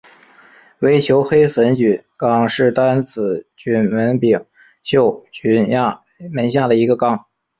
[0.79, 4.43] 微球黑粉菌纲是担子菌门柄
[4.83, 6.01] 锈菌亚
[6.33, 7.23] 门下的一个纲。